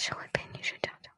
[0.00, 1.10] 是会陪你睡觉的，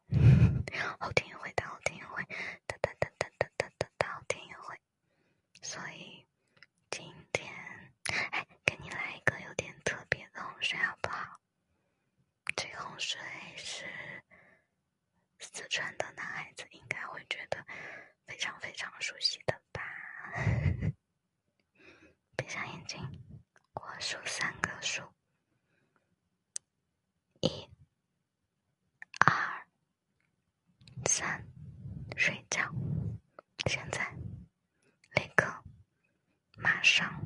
[0.99, 2.21] 后天也会，大后天也会，
[2.67, 4.77] 哒哒哒哒哒哒哒，大后天也会。
[5.61, 6.27] 所以
[6.89, 7.49] 今天，
[8.31, 11.39] 哎，给你来一个有点特别的洪水好不好？
[12.57, 13.21] 这个洪水
[13.55, 13.85] 是
[15.39, 17.65] 四川的男孩子应该会觉得
[18.27, 19.61] 非常非常熟悉的
[31.05, 31.45] 三，
[32.17, 32.61] 睡觉。
[33.67, 34.05] 现在，
[35.15, 35.47] 立刻，
[36.57, 37.22] 马上，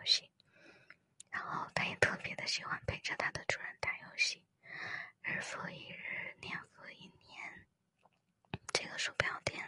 [0.00, 0.30] 游戏。
[1.30, 4.42] 然后他也特别的喜欢陪着他的主人打游戏。
[5.22, 7.66] 日复一日年复一年
[8.72, 9.62] 这个鼠标垫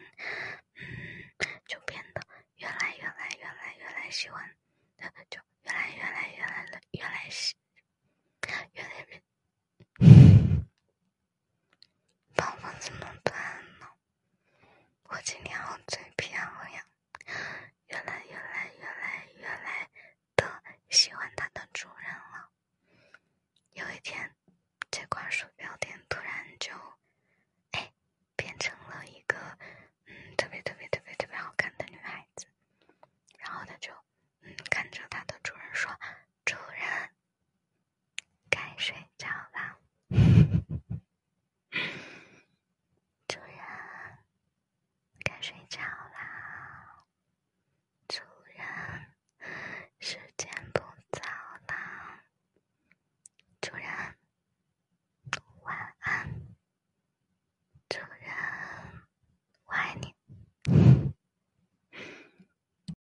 [0.74, 2.22] 嗯就变得
[2.56, 4.56] 越来越来越来越来喜欢
[5.30, 7.54] 就越来越来越来越来喜
[8.72, 9.22] 越来越